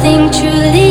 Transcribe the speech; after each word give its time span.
nothing 0.00 0.30
truly 0.30 0.87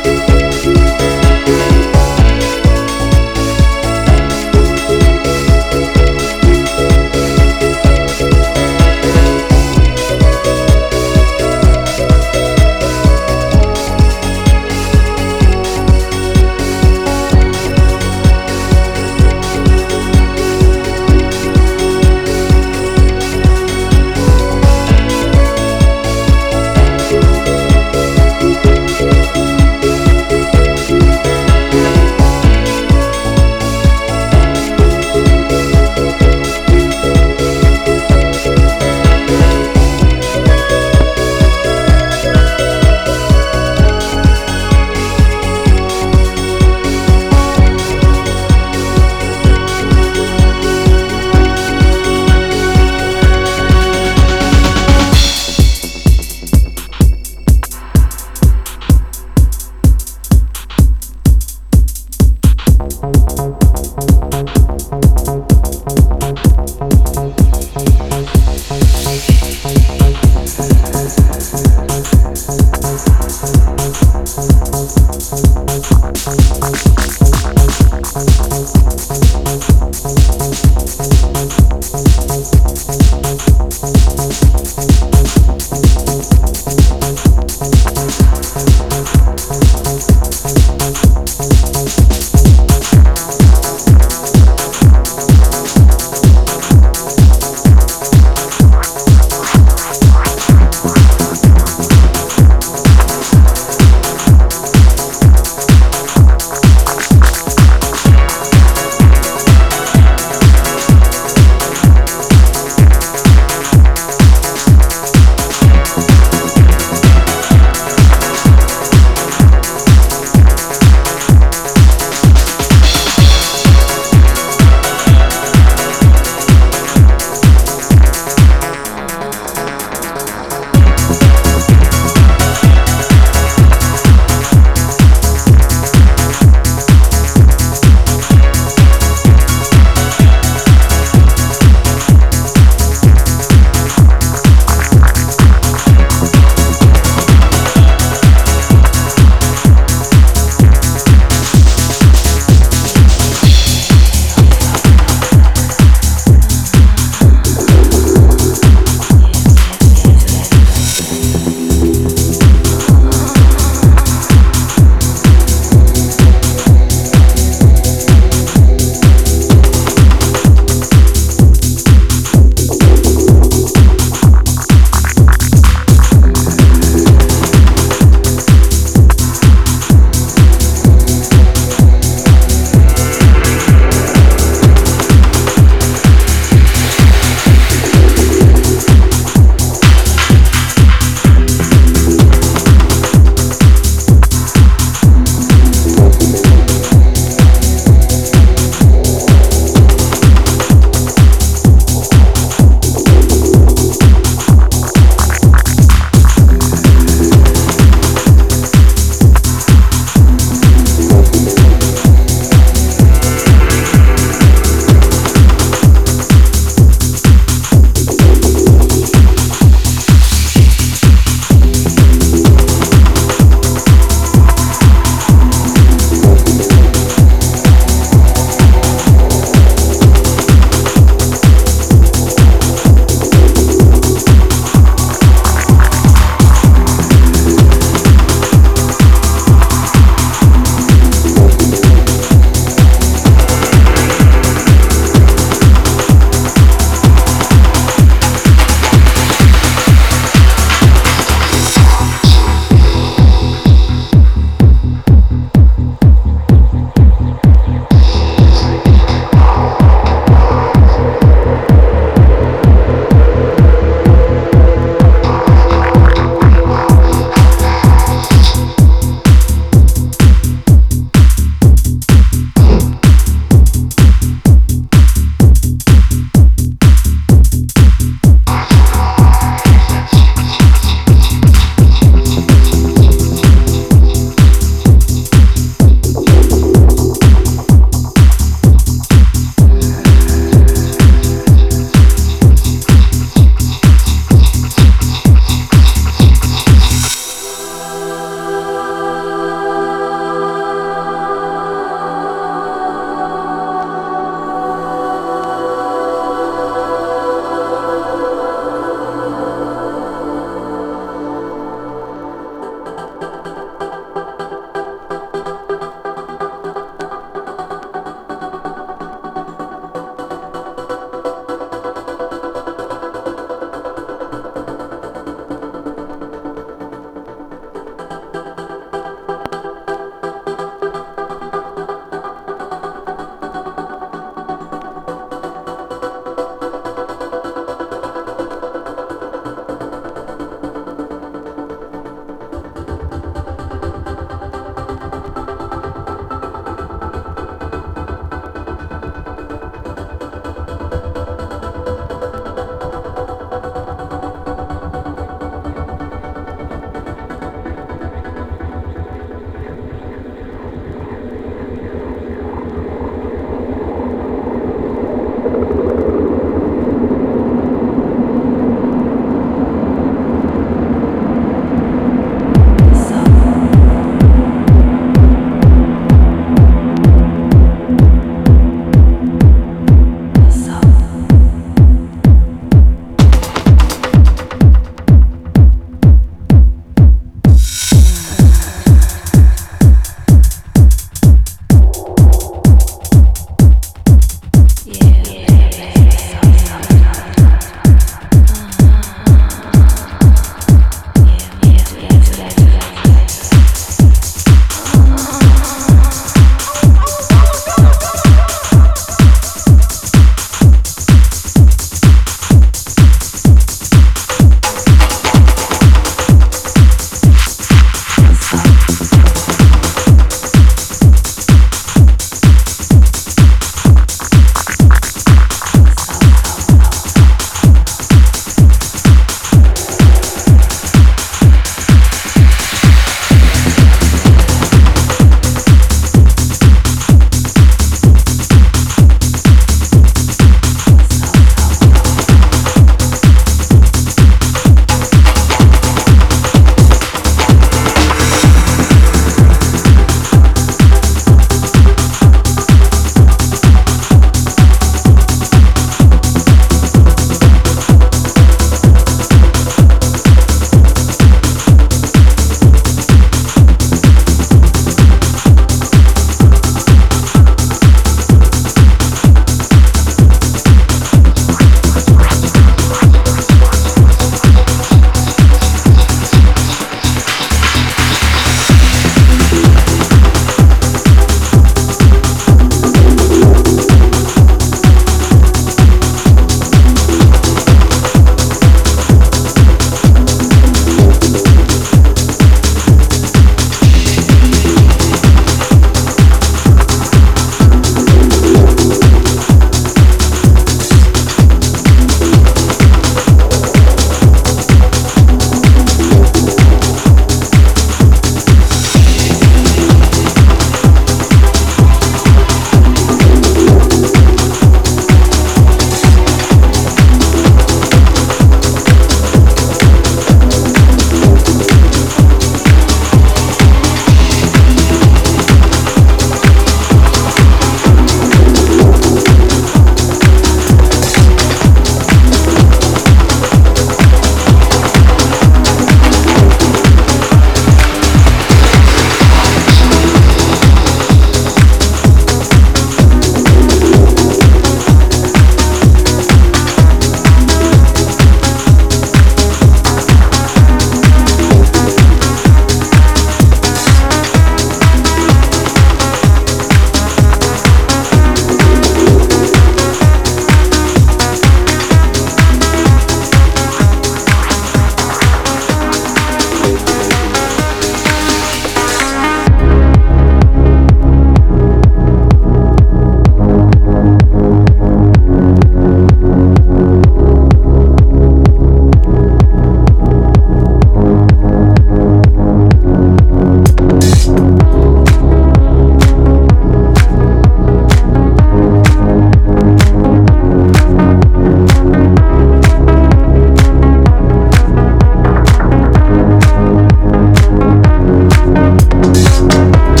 Música 598.89 600.00